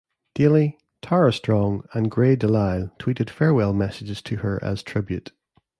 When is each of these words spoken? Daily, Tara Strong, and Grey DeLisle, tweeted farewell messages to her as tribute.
Daily, 0.33 0.79
Tara 1.03 1.31
Strong, 1.31 1.83
and 1.93 2.09
Grey 2.09 2.35
DeLisle, 2.35 2.89
tweeted 2.97 3.29
farewell 3.29 3.71
messages 3.71 4.19
to 4.23 4.37
her 4.37 4.57
as 4.63 4.81
tribute. 4.81 5.31